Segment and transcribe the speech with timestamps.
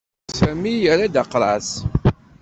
[0.37, 1.69] Sami yerra-d aqras.